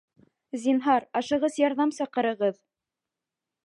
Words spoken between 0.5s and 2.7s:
Зинһар, ашығыс ярҙам саҡырығыҙ!